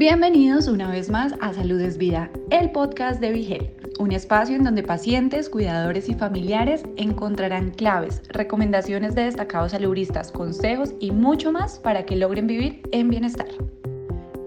[0.00, 4.64] Bienvenidos una vez más a Salud es Vida, el podcast de Vigel, un espacio en
[4.64, 11.78] donde pacientes, cuidadores y familiares encontrarán claves, recomendaciones de destacados saludistas, consejos y mucho más
[11.78, 13.48] para que logren vivir en bienestar.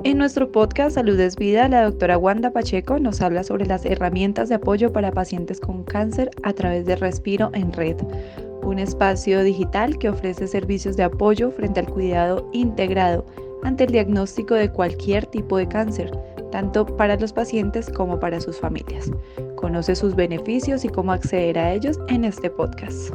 [0.04, 4.50] En nuestro podcast Salud es Vida, la doctora Wanda Pacheco nos habla sobre las herramientas
[4.50, 7.98] de apoyo para pacientes con cáncer a través de Respiro en Red,
[8.64, 13.28] un espacio digital que ofrece servicios de apoyo frente al cuidado integrado
[13.64, 16.12] ante el diagnóstico de cualquier tipo de cáncer,
[16.52, 19.10] tanto para los pacientes como para sus familias.
[19.56, 23.14] Conoce sus beneficios y cómo acceder a ellos en este podcast.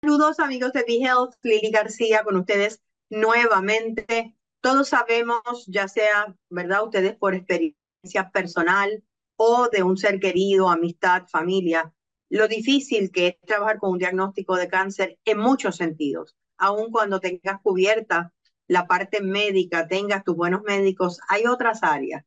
[0.00, 4.36] Saludos amigos de BeHealth, Lili García con ustedes nuevamente.
[4.60, 6.84] Todos sabemos, ya sea, ¿verdad?
[6.84, 9.02] Ustedes por experiencia personal
[9.36, 11.92] o de un ser querido, amistad, familia,
[12.30, 17.20] lo difícil que es trabajar con un diagnóstico de cáncer en muchos sentidos, aun cuando
[17.20, 18.32] tengas cubierta
[18.72, 22.24] la parte médica, tengas tus buenos médicos, hay otras áreas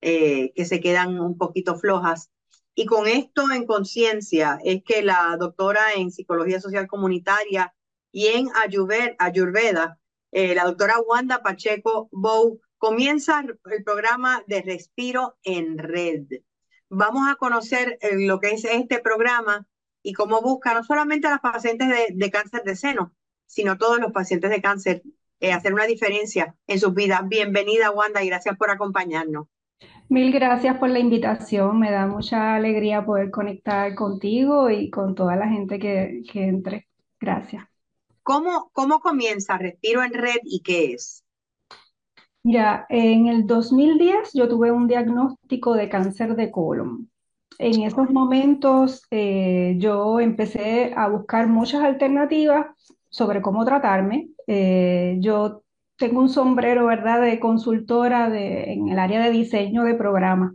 [0.00, 2.30] eh, que se quedan un poquito flojas.
[2.76, 7.74] Y con esto en conciencia es que la doctora en Psicología Social Comunitaria
[8.12, 8.48] y en
[9.18, 9.98] Ayurveda,
[10.30, 16.26] eh, la doctora Wanda Pacheco Bow, comienza el programa de Respiro en Red.
[16.88, 19.66] Vamos a conocer eh, lo que es este programa
[20.00, 23.12] y cómo busca no solamente a los pacientes de, de cáncer de seno,
[23.46, 25.02] sino todos los pacientes de cáncer
[25.40, 27.28] eh, hacer una diferencia en sus vidas.
[27.28, 29.46] Bienvenida, Wanda, y gracias por acompañarnos.
[30.08, 31.78] Mil gracias por la invitación.
[31.78, 36.88] Me da mucha alegría poder conectar contigo y con toda la gente que, que entre.
[37.20, 37.64] Gracias.
[38.22, 41.24] ¿Cómo, ¿Cómo comienza Respiro en Red y qué es?
[42.42, 47.10] Mira, en el 2010 yo tuve un diagnóstico de cáncer de colon.
[47.58, 52.66] En esos momentos eh, yo empecé a buscar muchas alternativas
[53.08, 54.28] sobre cómo tratarme.
[54.46, 55.62] Eh, yo
[55.96, 60.52] tengo un sombrero, ¿verdad?, de consultora de, en el área de diseño de programas.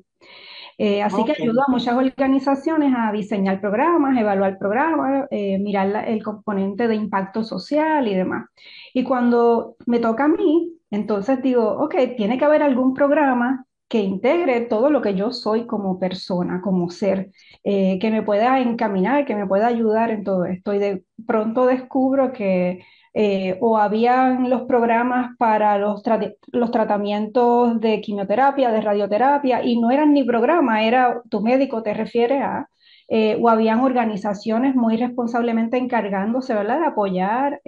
[0.78, 6.24] Eh, así que ayudo a muchas organizaciones a diseñar programas, evaluar programas, eh, mirar el
[6.24, 8.48] componente de impacto social y demás.
[8.94, 14.00] Y cuando me toca a mí, entonces digo, ok, tiene que haber algún programa que
[14.00, 17.30] integre todo lo que yo soy como persona, como ser,
[17.64, 20.74] eh, que me pueda encaminar, que me pueda ayudar en todo esto.
[20.74, 22.84] Y de pronto descubro que
[23.14, 26.02] eh, o habían los programas para los,
[26.48, 31.94] los tratamientos de quimioterapia, de radioterapia, y no eran ni programa, era tu médico te
[31.94, 32.68] refiere a,
[33.10, 36.80] eh, o habían organizaciones muy responsablemente encargándose ¿verdad?
[36.80, 37.62] de apoyar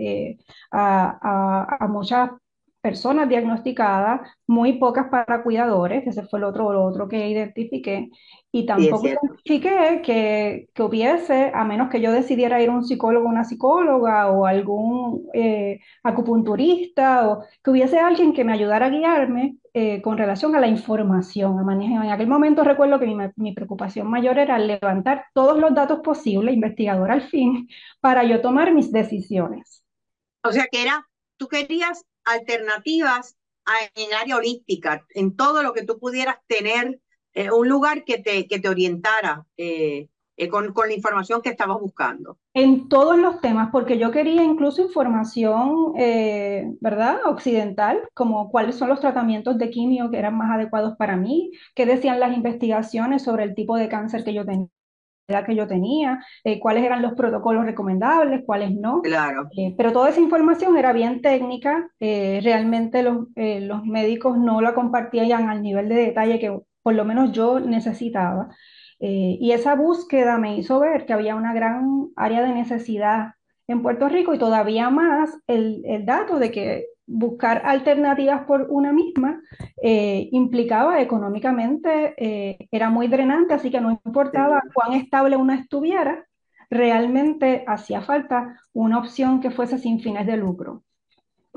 [0.71, 2.31] a, a, a, muchas
[2.85, 8.12] personas diagnosticadas, muy pocas para cuidadores, ese fue el otro, lo otro que identifiqué,
[8.51, 13.25] y tampoco identifiqué que, que, hubiese, a menos que yo decidiera ir a un psicólogo
[13.25, 18.90] o una psicóloga o algún eh, acupunturista, o que hubiese alguien que me ayudara a
[18.91, 22.06] guiarme eh, con relación a la información, a manejar.
[22.06, 26.53] En aquel momento recuerdo que mi, mi preocupación mayor era levantar todos los datos posibles,
[26.53, 27.67] investigador al fin,
[28.00, 29.84] para yo tomar mis decisiones.
[30.44, 31.03] O sea que era,
[31.38, 33.37] tú querías alternativas
[33.95, 36.99] en área holística, en todo lo que tú pudieras tener,
[37.33, 41.49] eh, un lugar que te, que te orientara eh, eh, con, con, la información que
[41.49, 42.37] estabas buscando.
[42.53, 45.93] En todos los temas, porque yo quería incluso información,
[46.79, 47.19] ¿verdad?
[47.25, 51.85] Occidental, como cuáles son los tratamientos de quimio que eran más adecuados para mí, qué
[51.85, 54.67] decían las investigaciones sobre el tipo de cáncer que yo tenía
[55.45, 59.01] que yo tenía, eh, cuáles eran los protocolos recomendables, cuáles no.
[59.01, 59.49] Claro.
[59.57, 64.73] Eh, pero toda esa información era bien técnica, eh, realmente los, los médicos no la
[64.73, 68.49] compartían al nivel de detalle que por lo menos yo necesitaba.
[68.99, 73.33] y esa búsqueda me hizo ver que había una gran área de necesidad
[73.67, 78.91] en Puerto Rico y todavía más el, el dato de que buscar alternativas por una
[78.91, 79.41] misma
[79.81, 86.25] eh, implicaba económicamente, eh, era muy drenante, así que no importaba cuán estable una estuviera,
[86.69, 90.83] realmente hacía falta una opción que fuese sin fines de lucro.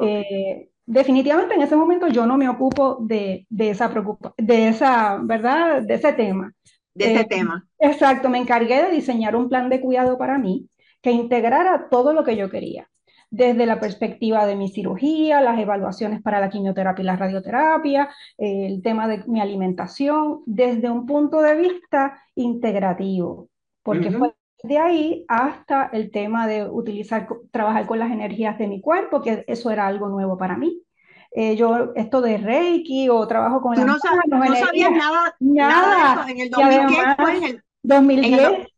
[0.00, 5.18] Eh, definitivamente en ese momento yo no me ocupo de, de esa preocupación, de esa,
[5.22, 5.82] ¿verdad?
[5.82, 6.52] De ese tema.
[6.94, 7.66] De ese tema.
[7.78, 10.68] Exacto, me encargué de diseñar un plan de cuidado para mí
[11.00, 12.88] que integrara todo lo que yo quería
[13.30, 18.08] desde la perspectiva de mi cirugía, las evaluaciones para la quimioterapia y la radioterapia,
[18.38, 23.48] el tema de mi alimentación, desde un punto de vista integrativo,
[23.82, 28.80] porque fue de ahí hasta el tema de utilizar, trabajar con las energías de mi
[28.80, 30.82] cuerpo, que eso era algo nuevo para mí.
[31.30, 33.74] Eh, yo, esto de Reiki o trabajo con...
[33.74, 38.68] Tú no, sabías nada, nada, en el 2010, en el 2010 en el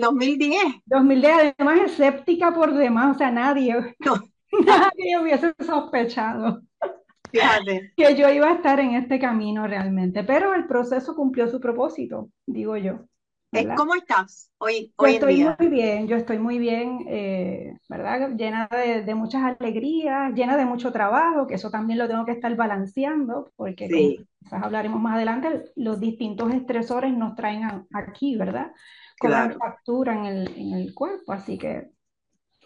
[0.00, 0.82] 2010.
[0.86, 3.74] 2010, además escéptica por demás, o sea, nadie,
[4.58, 6.62] nadie hubiese sospechado.
[7.32, 7.94] Fíjate.
[7.96, 12.30] que yo iba a estar en este camino realmente, pero el proceso cumplió su propósito,
[12.46, 13.06] digo yo.
[13.52, 13.74] Eh, ¿verdad?
[13.74, 15.58] ¿Cómo estás hoy, Yo hoy en estoy día?
[15.58, 18.30] muy bien, yo estoy muy bien, eh, ¿verdad?
[18.36, 22.32] Llena de, de muchas alegrías, llena de mucho trabajo, que eso también lo tengo que
[22.32, 28.36] estar balanceando, porque Sí, quizás hablaremos más adelante, los distintos estresores nos traen a- aquí,
[28.36, 28.72] ¿verdad?
[29.18, 29.58] Claro.
[29.58, 31.90] factura en el, en el cuerpo, así que,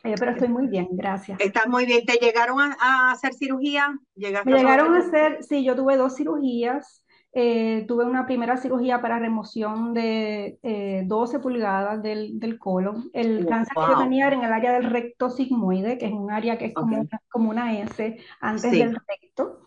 [0.05, 1.41] eh, pero estoy muy bien, gracias.
[1.41, 2.05] Estás muy bien.
[2.05, 3.99] ¿Te llegaron a, a hacer cirugía?
[4.15, 7.05] ¿Llegaste Me llegaron a hacer, sí, yo tuve dos cirugías.
[7.33, 13.09] eh, tuve una primera cirugía para remoción de eh, 12 pulgadas del, del colon.
[13.13, 14.05] El cáncer que yo Wow.
[14.05, 16.97] tenía era en el área del recto sigmoide, que es un área que es como
[16.97, 17.07] Ok.
[17.09, 18.79] una, como una S antes Sí.
[18.79, 19.61] del recto.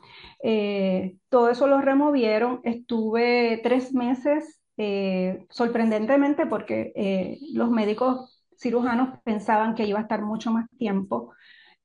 [0.44, 2.60] Eh, todo eso lo removieron.
[2.64, 10.22] Estuve tres meses, eh, sorprendentemente, porque eh, los médicos cirujanos pensaban que iba a estar
[10.22, 11.34] mucho más tiempo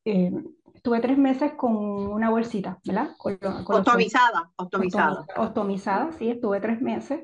[0.04, 0.32] eh,
[0.74, 3.10] estuve tres meses con una bolsita, ¿verdad?
[3.18, 5.26] Con, con los Ostomizada, ostomizada.
[5.26, 7.22] ostomi- ostomizada, sí, estuve tres meses.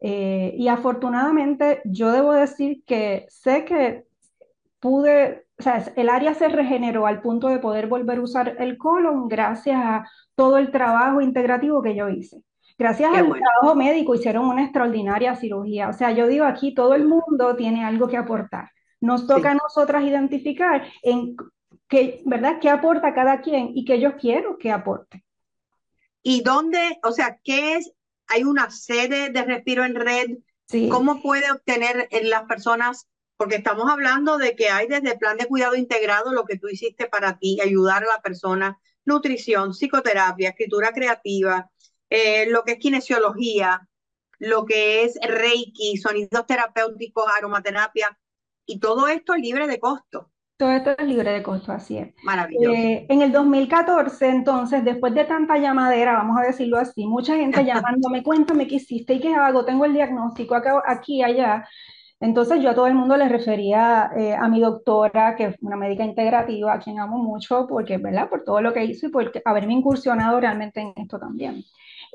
[0.00, 4.04] Y afortunadamente yo debo decir que sé que
[4.80, 8.78] pude, o sea, el área se regeneró al punto de poder volver a usar el
[8.78, 12.42] colon gracias a todo el trabajo integrativo que yo hice.
[12.78, 13.44] Gracias Qué al bueno.
[13.44, 15.88] trabajo médico hicieron una extraordinaria cirugía.
[15.88, 18.70] O sea, yo digo aquí, todo el mundo tiene algo que aportar.
[19.00, 21.36] Nos toca a nosotras identificar en
[21.88, 22.58] qué, ¿verdad?
[22.60, 25.24] ¿Qué aporta cada quien y qué yo quiero que aporte?
[26.22, 27.92] ¿Y dónde, o sea, qué es?
[28.28, 30.38] Hay una sede de Respiro en Red.
[30.66, 33.08] Sí, ¿Cómo puede obtener en las personas?
[33.36, 36.68] Porque estamos hablando de que hay desde el plan de cuidado integrado lo que tú
[36.68, 41.70] hiciste para ti, ayudar a la persona, nutrición, psicoterapia, escritura creativa,
[42.10, 43.88] eh, lo que es kinesiología,
[44.38, 48.18] lo que es Reiki, sonidos terapéuticos, aromaterapia,
[48.66, 50.30] y todo esto libre de costo.
[50.58, 52.14] todo esto es libre de costo, así es.
[52.24, 52.74] Maravilloso.
[52.74, 57.64] Eh, en el 2014, entonces, después de tanta llamadera, vamos a decirlo así, mucha gente
[57.64, 61.66] llamándome, cuéntame qué hiciste y qué hago, tengo el diagnóstico acá, aquí, allá.
[62.18, 65.76] Entonces yo a todo el mundo le refería eh, a mi doctora, que es una
[65.76, 68.30] médica integrativa, a quien amo mucho, porque, ¿verdad?
[68.30, 71.62] Por todo lo que hizo y por haberme incursionado realmente en esto también.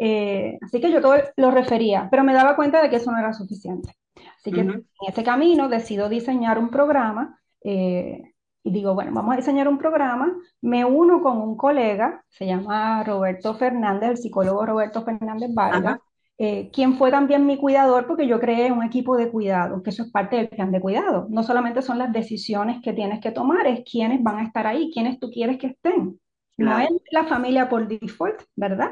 [0.03, 3.19] Eh, así que yo todo lo refería, pero me daba cuenta de que eso no
[3.19, 3.93] era suficiente.
[4.39, 4.71] Así que Ujú.
[4.71, 8.23] en este camino decido diseñar un programa eh,
[8.63, 13.03] y digo, bueno, vamos a diseñar un programa, me uno con un colega, se llama
[13.03, 15.99] Roberto Fernández, el psicólogo Roberto Fernández Vargas,
[16.39, 20.01] eh, quien fue también mi cuidador porque yo creé un equipo de cuidado, que eso
[20.01, 21.27] es parte del plan de cuidado.
[21.29, 24.89] No solamente son las decisiones que tienes que tomar, es quiénes van a estar ahí,
[24.91, 26.19] quiénes tú quieres que estén.
[26.57, 28.91] No es la familia por default, ¿verdad?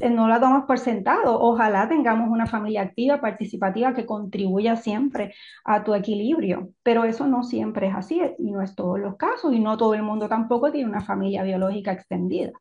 [0.00, 1.38] Eh, No la damos por sentado.
[1.40, 5.34] Ojalá tengamos una familia activa, participativa, que contribuya siempre
[5.64, 9.52] a tu equilibrio, pero eso no siempre es así y no es todos los casos
[9.52, 12.52] y no todo el mundo tampoco tiene una familia biológica extendida.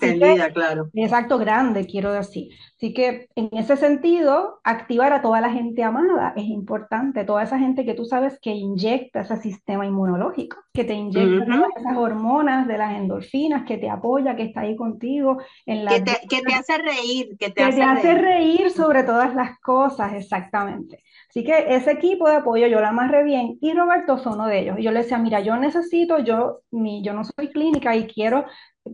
[0.00, 0.92] Así que, Extendida, claro.
[0.94, 2.48] exacto, grande, quiero decir.
[2.76, 7.58] Así que en ese sentido, activar a toda la gente amada es importante, toda esa
[7.58, 11.56] gente que tú sabes que inyecta ese sistema inmunológico, que te inyecta Ujú.
[11.56, 16.00] todas esas hormonas de las endorfinas, que te apoya, que está ahí contigo en Que
[16.00, 18.14] te, que te hace reír, que te que te hace hace reír.
[18.14, 21.02] reír sobre todas las cosas, exactamente.
[21.30, 24.60] Así que ese equipo de apoyo yo la amarré bien y Roberto fue uno de
[24.60, 24.78] ellos.
[24.78, 28.44] Y yo le decía, mira, yo necesito, yo, mi, yo no soy clínica y quiero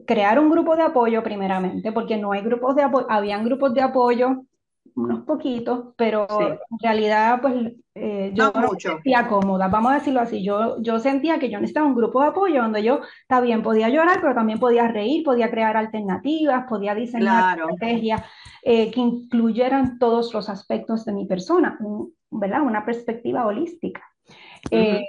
[0.06, 3.82] crear un grupo de apoyo primeramente, porque no hay grupos de apoyo, habían grupos de
[3.82, 4.44] apoyo,
[4.94, 6.44] unos poquitos, pero Sí.
[6.44, 7.54] en realidad pues
[7.94, 8.88] eh, yo No no me mucho.
[8.92, 12.28] sentía cómoda, vamos a decirlo así, yo, yo sentía que yo necesitaba un grupo de
[12.28, 16.94] apoyo donde yo, está bien, podía llorar, pero también podía reír, podía crear alternativas, podía
[16.94, 17.68] diseñar Claro.
[17.70, 18.22] estrategias
[18.62, 22.62] eh, que incluyeran todos los aspectos de mi persona, un- ¿verdad?
[22.62, 24.02] Una perspectiva holística.
[24.70, 25.04] Eh, Ujú.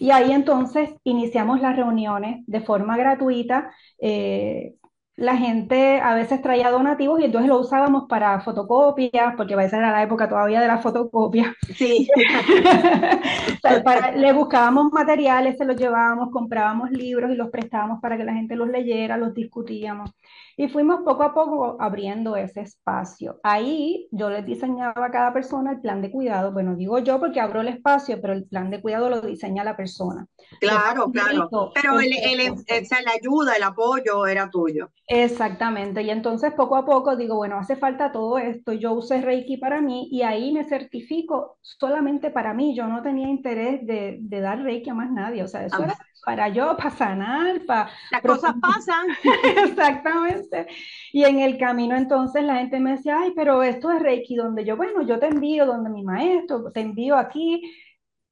[0.00, 3.70] y ahí entonces iniciamos las reuniones de forma gratuita.
[3.98, 4.74] eh,
[5.16, 9.74] la gente a veces traía donativos y entonces lo usábamos para fotocopias, porque a veces
[9.74, 11.54] era la época todavía de la fotocopia.
[11.74, 12.08] Sí.
[13.84, 18.34] Para- le buscábamos materiales, se los llevábamos, comprábamos libros y los prestábamos para que la
[18.34, 20.10] gente los leyera, los discutíamos.
[20.56, 23.38] Y fuimos poco a poco abriendo ese espacio.
[23.42, 26.52] Ahí yo les diseñaba a cada persona el plan de cuidado.
[26.52, 29.76] Bueno, digo yo porque abro el espacio, pero el plan de cuidado lo diseña la
[29.76, 30.26] persona.
[30.60, 31.50] Claro, claro.
[31.74, 32.82] Pero el, el, específico.
[32.82, 34.88] o sea, la ayuda, el apoyo era tuyo.
[35.08, 39.56] Exactamente, y entonces poco a poco digo, bueno, hace falta todo esto, yo usé Reiki
[39.56, 44.40] para mí y ahí me certifico solamente para mí, yo no tenía interés de, de
[44.40, 45.96] dar Reiki a más nadie, o sea, eso era
[46.26, 47.88] para yo, para sanar, para...
[48.10, 49.06] Las cosas pasan.
[49.64, 50.66] Exactamente.
[51.12, 54.64] Y en el camino entonces la gente me decía, ay, pero esto es Reiki, donde
[54.64, 57.62] yo, bueno, yo te envío donde mi maestro, te envío aquí,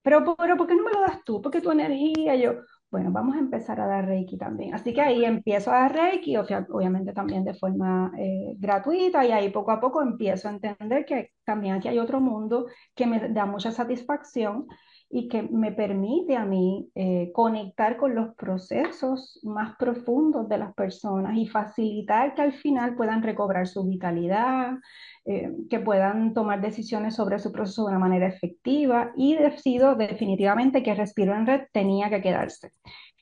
[0.03, 1.41] pero, pero ¿por qué no me lo das tú?
[1.41, 2.55] Porque tu energía, yo,
[2.91, 4.75] bueno, vamos a empezar a dar Reiki también.
[4.75, 9.51] Así que ahí empiezo a dar Reiki, obviamente también de forma eh, gratuita, y ahí
[9.51, 13.47] poco a poco empiezo a entender que también aquí hay otro mundo que me da
[13.47, 14.67] mucha satisfacción
[15.11, 20.75] y que me permite a mí eh, conectar con los procesos más profundos de las
[20.75, 24.73] personas y facilitar que al final puedan recobrar su vitalidad,
[25.25, 30.83] eh, que puedan tomar decisiones sobre su proceso de una manera efectiva y decido definitivamente
[30.83, 32.73] que Respiro en Red tenía que quedarse.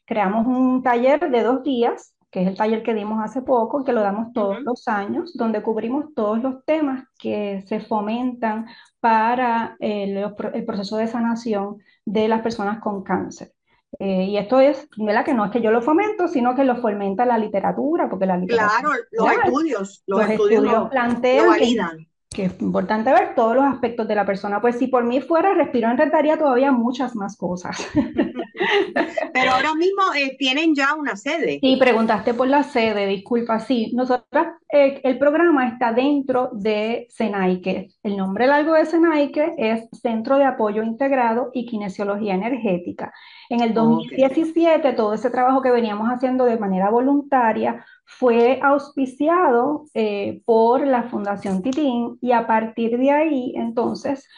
[0.07, 3.93] Creamos un taller de dos días que es el taller que dimos hace poco, que
[3.93, 8.67] lo damos todos los años, donde cubrimos todos los temas que se fomentan
[9.01, 10.17] para el,
[10.55, 13.53] el proceso de sanación de las personas con cáncer.
[13.99, 15.27] Eh, y esto es, ¿verdad?
[15.27, 18.39] Que no es que yo lo fomento, sino que lo fomenta la literatura, porque la
[18.39, 18.81] literatura.
[18.81, 22.07] Claro, los estudios, los, estudios, plantean que
[22.39, 24.61] es importante ver todos los aspectos de la persona.
[24.61, 25.99] Pues si por mí fuera, Respiro en
[26.39, 27.77] todavía muchas más cosas.
[29.33, 31.59] Pero ahora mismo eh, tienen ya una sede.
[31.61, 33.61] Sí, preguntaste por la sede, disculpa.
[33.61, 37.89] Sí, nosotros, eh, el programa está dentro de Senaike.
[38.03, 43.13] El nombre largo de Senaike es Centro de Apoyo Integrado y Kinesiología Energética.
[43.49, 50.43] En el 2017, todo ese trabajo que veníamos haciendo de manera voluntaria fue auspiciado eh,
[50.45, 54.29] por la Fundación Titín y a partir de ahí, entonces,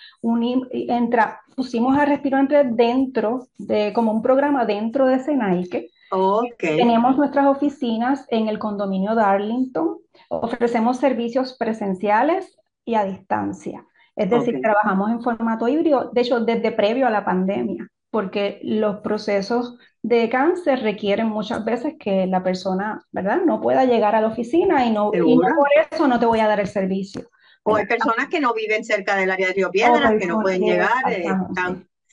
[0.70, 5.90] entra, pusimos a Respiro Entre dentro de, como un programa dentro de Senaike.
[6.10, 6.76] Okay.
[6.76, 13.84] Tenemos nuestras oficinas en el condominio Darlington, ofrecemos servicios presenciales y a distancia.
[14.16, 19.00] Es decir, trabajamos en formato híbrido, de hecho, desde previo a la pandemia porque los
[19.00, 23.40] procesos de cáncer requieren muchas veces que la persona, ¿verdad?
[23.44, 26.46] No pueda llegar a la oficina y no, y por eso no te voy a
[26.46, 27.28] dar el servicio.
[27.64, 30.62] O hay personas que no viven cerca del área de Río Piedras, que no pueden
[30.62, 30.92] llegar.
[31.10, 31.26] Eh,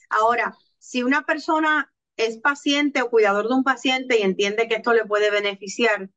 [0.09, 4.93] Ahora, si una persona es paciente o cuidador de un paciente y entiende que esto
[4.93, 6.09] le puede beneficiar,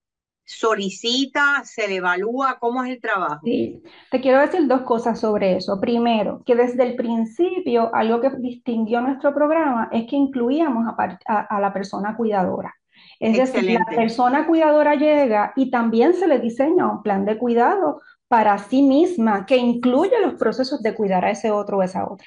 [0.45, 3.41] solicita, se le evalúa, ¿cómo es el trabajo?
[3.45, 5.81] Sí, te quiero decir dos cosas sobre eso.
[5.81, 10.87] Primero, que desde el principio algo que distinguió nuestro programa es que incluíamos
[11.27, 12.75] a, la persona cuidadora.
[13.19, 18.01] Es decir, la persona cuidadora llega y también se le diseña un plan de cuidado
[18.29, 22.27] para sí misma que incluye los procesos de cuidar a ese otro o esa otra.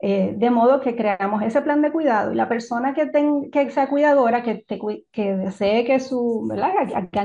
[0.00, 3.10] Eh, de modo que creamos ese plan de cuidado y la persona que,
[3.50, 4.64] que sea cuidadora, que,
[5.10, 6.72] que desee que su, ¿verdad?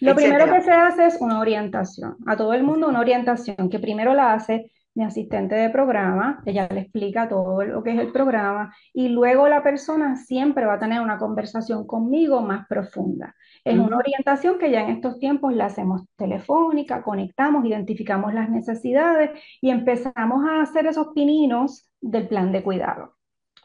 [0.00, 2.16] Lo primero que se hace es una orientación.
[2.26, 6.68] A todo el mundo una orientación que primero la hace mi asistente de programa, ella
[6.70, 10.78] le explica todo lo que es el programa y luego la persona siempre va a
[10.78, 13.34] tener una conversación conmigo más profunda.
[13.64, 19.30] Es una orientación que ya en estos tiempos la hacemos telefónica, conectamos, identificamos las necesidades
[19.60, 23.19] y empezamos a hacer esos pininos del plan de cuidado.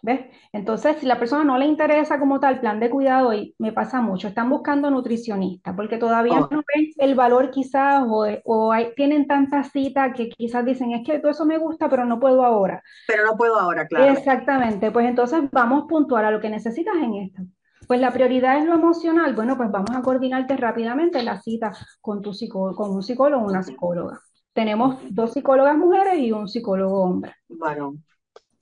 [0.05, 0.19] ¿Ves?
[0.53, 4.01] Entonces, si la persona no le interesa como tal plan de cuidado, y me pasa
[4.01, 6.47] mucho, están buscando nutricionista, porque todavía oh.
[6.51, 11.03] no ven el valor quizás, o, o hay, tienen tantas citas que quizás dicen, es
[11.03, 12.83] que todo eso me gusta, pero no puedo ahora.
[13.07, 14.13] Pero no puedo ahora, claro.
[14.13, 17.41] Exactamente, pues entonces vamos puntual a lo que necesitas en esto.
[17.87, 19.33] Pues la prioridad es lo emocional.
[19.35, 21.71] Bueno, pues vamos a coordinarte rápidamente la cita
[22.01, 24.21] con, tu psicólogo, con un psicólogo o una psicóloga.
[24.53, 27.33] Tenemos dos psicólogas mujeres y un psicólogo hombre.
[27.49, 28.04] Varón.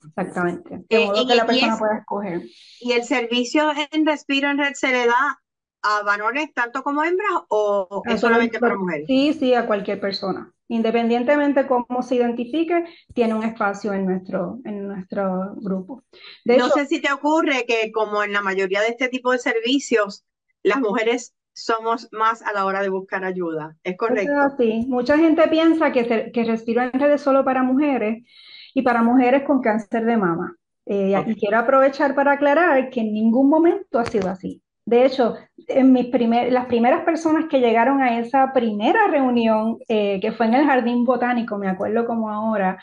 [0.08, 0.84] Exactamente.
[0.88, 2.42] Eh, modo que la persona pueda escoger.
[2.80, 5.40] ¿Y el servicio en Respiro en Red se le da
[5.82, 9.06] a varones tanto como hembras o es solamente para mujeres?
[9.06, 10.50] Sí, sí, a cualquier persona.
[10.68, 16.02] Independientemente cómo se identifique, tiene un espacio en nuestro, en nuestro grupo.
[16.46, 20.24] no sé si te ocurre que como en la mayoría de este tipo de servicios,
[20.62, 23.76] las mujeres somos más a la hora de buscar ayuda.
[23.84, 24.32] ¿Es correcto?
[24.58, 28.24] Sí, mucha gente piensa que, que Respiro en Red es solo para mujeres
[28.74, 30.56] y para mujeres con cáncer de mama.
[30.86, 34.60] Eh, y quiero aprovechar para aclarar que en ningún momento ha sido así.
[34.84, 35.36] De hecho,
[35.68, 40.46] en mis primer, las primeras personas que llegaron a esa primera reunión, eh, que fue
[40.46, 42.78] en el Jardín Botánico, me acuerdo como ahora,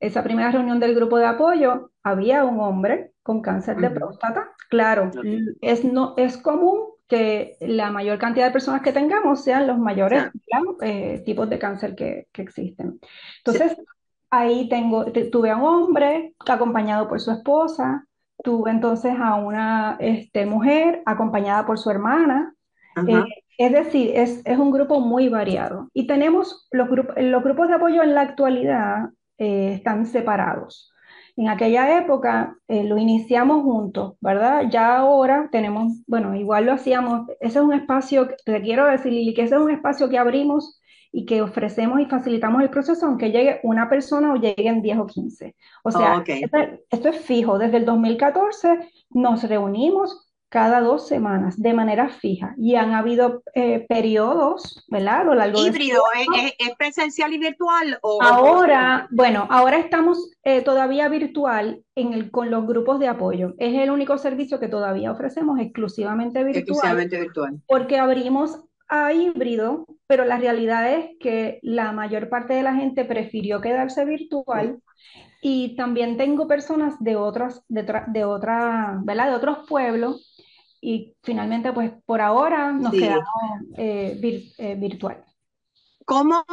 [0.00, 4.50] esa primera reunión del grupo de apoyo, había un hombre con cáncer de próstata.
[4.68, 5.10] Claro,
[5.60, 10.24] es, no, es común que la mayor cantidad de personas que tengamos sean los mayores
[10.80, 13.00] eh, tipos de cáncer que, que existen.
[13.38, 13.76] Entonces,
[14.30, 18.06] ahí tengo, tuve a un hombre acompañado por su esposa,
[18.42, 22.54] tuve entonces a una este, mujer acompañada por su hermana.
[23.06, 23.24] Eh,
[23.58, 25.88] es decir, es, es, un grupo muy variado.
[25.92, 30.92] Y tenemos los, grupos, los grupos de apoyo en la actualidad eh, están separados.
[31.36, 34.64] En aquella época eh, lo iniciamos juntos, ¿verdad?
[34.70, 39.32] Ya ahora tenemos, bueno, igual lo hacíamos, ese es un espacio, te quiero decir, Lili,
[39.32, 40.79] que ese es un espacio que abrimos
[41.12, 45.06] y que ofrecemos y facilitamos el proceso aunque llegue una persona o lleguen 10 o
[45.06, 45.56] 15.
[45.82, 47.58] O sea, esto, es fijo.
[47.58, 53.86] Desde el 2014 nos reunimos cada dos semanas de manera fija y han habido eh,
[53.88, 55.20] periodos, ¿verdad?
[55.20, 57.98] A lo largo Híbrido, ¿es, ¿es, presencial y virtual?
[58.02, 63.54] O, ahora, bueno, ahora estamos eh, todavía virtual en el, con los grupos de apoyo.
[63.58, 66.62] Es el único servicio que todavía ofrecemos exclusivamente virtual.
[66.62, 67.60] Exclusivamente virtual.
[67.68, 73.04] Porque abrimos a híbrido, pero la realidad es que la mayor parte de la gente
[73.04, 74.82] prefirió quedarse virtual
[75.40, 79.28] y también tengo personas de otras, de, de otra, ¿verdad?
[79.28, 80.34] De otros pueblos
[80.80, 83.26] y finalmente, pues por ahora nos quedamos
[83.76, 85.24] eh, eh, virtual.
[86.04, 86.44] ¿Cómo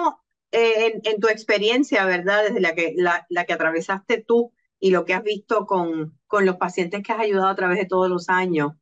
[0.51, 5.05] eh, en, tu experiencia, verdad, desde la que, la, la, que atravesaste tú y lo
[5.05, 8.29] que has visto con, con los pacientes que has ayudado a través de todos los
[8.29, 8.73] años,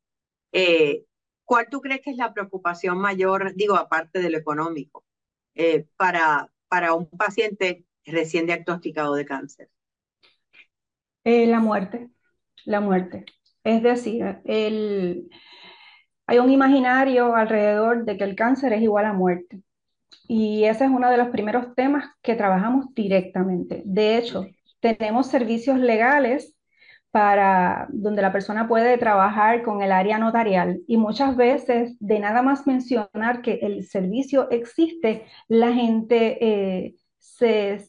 [1.45, 5.05] ¿Cuál tú crees que es la preocupación mayor, digo, aparte de lo económico,
[5.55, 9.69] eh, para, para un paciente recién diagnosticado de cáncer?
[11.23, 12.09] Eh, la muerte,
[12.65, 13.25] la muerte.
[13.63, 15.29] Es decir, el,
[16.27, 19.61] hay un imaginario alrededor de que el cáncer es igual a muerte.
[20.27, 23.83] Y ese es uno de los primeros temas que trabajamos directamente.
[23.85, 24.45] De hecho,
[24.79, 26.54] tenemos servicios legales
[27.15, 32.41] para donde la persona puede trabajar con el área notarial y muchas veces de nada
[32.41, 37.79] más mencionar que el servicio existe, la gente eh, se,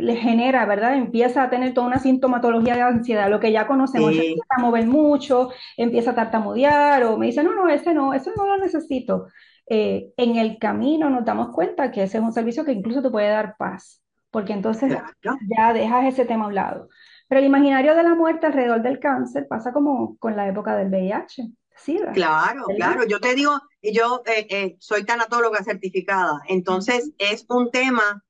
[0.00, 0.94] le genera, ¿verdad?
[0.94, 4.86] Empieza a tener toda una sintomatología de ansiedad, lo que ya conocemos, empieza a mover
[4.86, 9.26] mucho, empieza a tartamudear o me dice, no, no, ese no, eso no lo necesito.
[9.68, 13.10] Eh, en el camino nos damos cuenta que ese es un servicio que incluso te
[13.10, 16.88] puede dar paz, porque entonces ya dejas ese tema a un lado.
[17.30, 20.88] Pero el imaginario de la muerte alrededor del cáncer pasa como con la época del
[20.88, 21.48] VIH.
[21.76, 23.04] Sí, claro, claro.
[23.06, 28.24] Yo te digo, yo eh, eh, soy tanatóloga certificada, entonces es un tema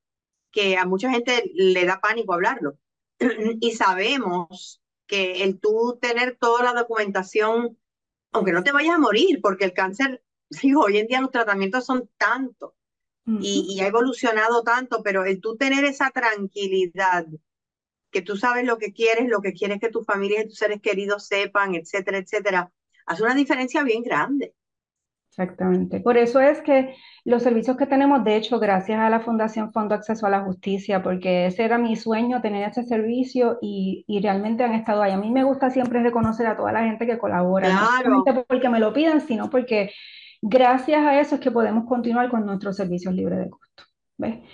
[0.53, 2.77] que a mucha gente le da pánico hablarlo.
[3.61, 7.79] y sabemos que el tú tener toda la documentación,
[8.33, 10.23] aunque no te vayas a morir, porque el cáncer,
[10.63, 12.75] digo, hoy en día los tratamientos son tantos
[13.25, 17.27] y, y, ha evolucionado tanto, pero el tú tener esa tranquilidad
[18.11, 20.81] que tú sabes lo que quieres, lo que quieres que tu familia y tus seres
[20.81, 22.73] queridos sepan, etcétera, etcétera,
[23.07, 24.55] hace una diferencia bien grande.
[25.31, 26.01] Exactamente.
[26.01, 26.95] Por eso es que
[27.25, 31.03] los servicios que tenemos, de hecho, gracias a la Fundación Fondo Acceso a la Justicia,
[31.03, 35.13] porque ese era mi sueño, tener ese servicio y, y realmente han estado ahí.
[35.13, 38.69] A mí me gusta siempre reconocer a toda la gente que colabora, no solamente porque
[38.69, 39.93] me lo pidan, sino porque
[40.43, 43.85] gracias a eso es que podemos continuar con nuestros servicios libres de costo.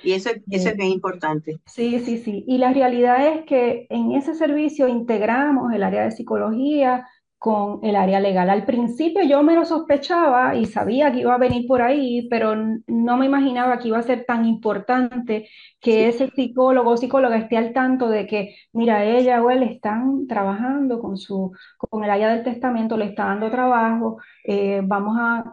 [0.02, 1.58] Y eso, eso es eh, bien importante.
[1.66, 2.44] Sí, sí, sí.
[2.46, 7.06] Y la realidad es que en ese servicio integramos el área de psicología,
[7.38, 8.48] con el área legal.
[8.50, 12.56] Al principio yo me lo sospechaba y sabía que iba a venir por ahí, pero
[12.86, 15.48] no me imaginaba que iba a ser tan importante
[15.80, 20.26] que ese psicólogo o psicóloga esté al tanto de que, mira, ella o él están
[20.26, 25.44] trabajando con, su, con el área del testamento, le está dando trabajo, eh, vamos a,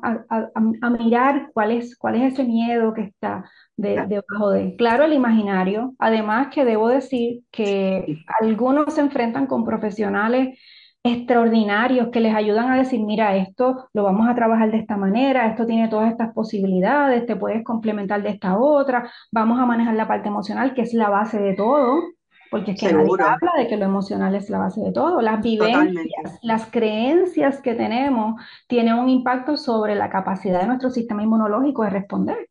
[0.82, 3.44] a, mirar cuál es, cuál es ese miedo que está
[3.76, 5.94] debajo de, claro, el imaginario.
[6.00, 10.58] Además que debo decir que algunos se enfrentan con profesionales
[11.04, 15.48] extraordinarios que les ayudan a decir, mira, esto lo vamos a trabajar de esta manera,
[15.48, 20.08] esto tiene todas estas posibilidades, te puedes complementar de esta otra, vamos a manejar la
[20.08, 22.02] parte emocional, que es la base de todo,
[22.50, 25.22] porque es que nadie habla de que lo emocional es la base de todo.
[25.22, 31.24] Las vivencias, las creencias que tenemos tienen un impacto sobre la capacidad de nuestro sistema
[31.24, 32.50] inmunológico de responder.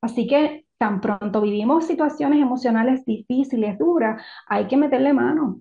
[0.00, 5.60] Así que tan pronto vivimos situaciones emocionales difíciles, duras, hay que meterle mano.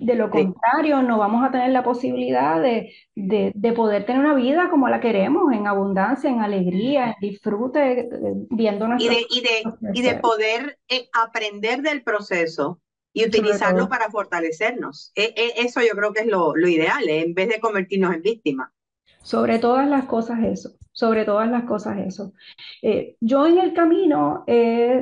[0.00, 4.70] De lo contrario, no vamos a tener la posibilidad de, de, poder tener una vida
[4.70, 8.08] como la queremos, en abundancia, en alegría, en disfrute, eh,
[8.48, 12.80] viendo Y de, y de, y de poder eh, aprender del proceso
[13.12, 15.10] y utilizarlo para fortalecernos.
[15.16, 17.22] E, e, eso yo creo que es lo, lo ideal, ¿eh?
[17.22, 18.70] en vez de convertirnos en víctimas.
[19.20, 22.32] Sobre todas las cosas eso, sobre todas las cosas eso.
[23.20, 24.44] yo en el camino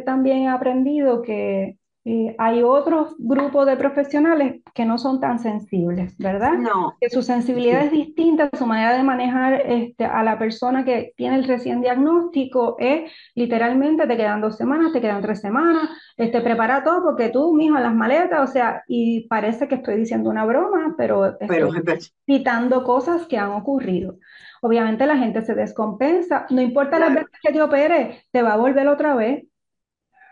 [0.07, 1.77] también he aprendido que
[2.09, 6.53] eh, hay otros grupos de profesionales que no son tan sensibles, ¿verdad?
[6.53, 6.95] No.
[7.01, 11.35] Que su sensibilidad es distinta, su manera de manejar este, a la persona que tiene
[11.35, 16.85] el recién diagnóstico es literalmente te quedan dos semanas, te quedan tres semanas, este, prepara
[16.85, 20.95] todo porque tú, mijo, las maletas, o sea, y parece que estoy diciendo una broma,
[20.97, 24.17] pero Pero estoy citando cosas que han ocurrido.
[24.63, 28.59] Obviamente la gente se descompensa, no importa las veces que te opere, te va a
[28.59, 29.45] volver otra vez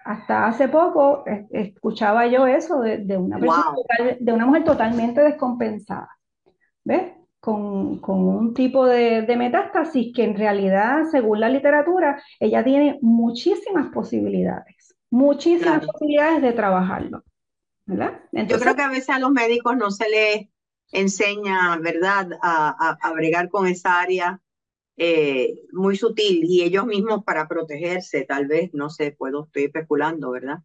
[0.04, 6.10] hasta hace poco escuchaba yo eso de, una de una mujer totalmente descompensada,
[6.84, 7.12] ¿ves?
[7.40, 14.94] Con, un tipo de, metástasis que en realidad, según la literatura, ella tiene muchísimas posibilidades,
[15.10, 17.22] muchísimas posibilidades de trabajarlo,
[17.86, 18.20] ¿verdad?
[18.32, 20.48] yo creo que a veces a los médicos no se les
[20.92, 24.40] enseña, ¿verdad?, a, a bregar con esa área
[24.96, 30.30] eh, muy sutil y ellos mismos para protegerse, tal vez, no sé, puedo, estoy especulando,
[30.30, 30.58] ¿verdad?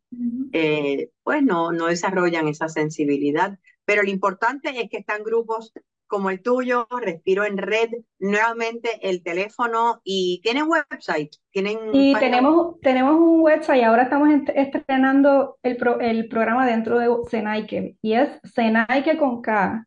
[0.53, 3.57] Eh, pues no, no desarrollan esa sensibilidad.
[3.85, 5.73] Pero lo importante es que están grupos
[6.09, 11.35] como el tuyo, Respiro en Red, nuevamente el teléfono y tienen website.
[11.51, 17.95] Tienen y tenemos, tenemos un website, ahora estamos estrenando el, el programa dentro de Senaike
[18.01, 19.85] y es Senaike con K.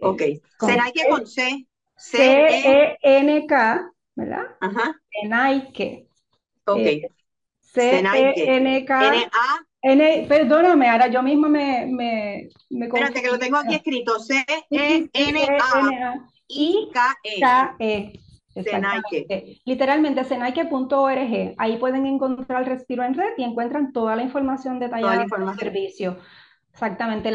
[0.00, 0.22] Ok,
[0.58, 1.66] Senaike con C.
[1.98, 4.44] C-E-N-K, ¿verdad?
[4.60, 4.94] Ajá.
[5.10, 6.08] Senaike.
[6.64, 6.78] Ok.
[6.78, 7.10] Eh,
[7.60, 9.14] C-E-N-K.
[9.14, 9.68] N-A.
[9.80, 14.18] N, perdóname, ahora yo mismo me, me, me Espérate, que lo tengo aquí escrito.
[14.18, 15.10] C-E-N-A-I-K-E.
[17.40, 18.12] K-E.
[18.62, 19.60] Senaike.
[19.64, 21.54] Literalmente, senaike.org.
[21.58, 26.18] Ahí pueden encontrar el Respiro en Red y encuentran toda la información detallada del servicio.
[26.72, 27.30] Exactamente.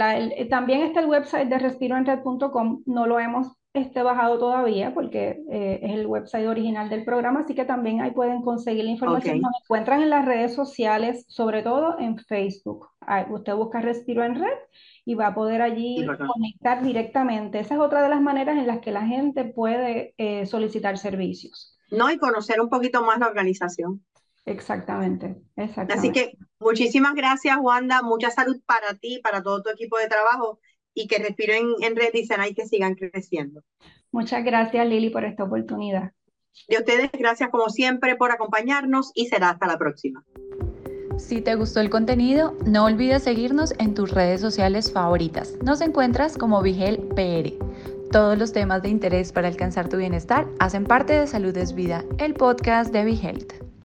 [0.50, 2.84] también está el website de respiroenred.com.
[2.86, 7.56] No lo hemos esté bajado todavía porque eh, es el website original del programa, así
[7.56, 9.42] que también ahí pueden conseguir la información.
[9.42, 12.88] Nos encuentran en las redes sociales, sobre todo en Facebook.
[13.30, 14.58] usted busca Respiro en Red
[15.06, 17.60] y va a poder allí conectar directamente.
[17.60, 21.78] Esa es otra de las maneras en las que la gente puede eh, solicitar servicios.
[21.90, 24.04] No, y conocer un poquito más la organización.
[24.46, 25.94] Exactamente, exactamente.
[25.94, 28.02] Así que muchísimas gracias, Wanda.
[28.02, 30.60] Mucha salud para ti, para todo tu equipo de trabajo
[30.94, 33.64] y que respiren en red y que sigan creciendo.
[34.12, 36.12] Muchas gracias, Lili, por esta oportunidad.
[36.68, 40.24] Y a ustedes, gracias como siempre por acompañarnos y será hasta la próxima.
[41.18, 45.54] Si te gustó el contenido, no olvides seguirnos en tus redes sociales favoritas.
[45.64, 47.54] Nos encuentras como Vigel PR.
[48.12, 52.04] Todos los temas de interés para alcanzar tu bienestar hacen parte de Salud es Vida,
[52.20, 53.73] el podcast de Vigelte.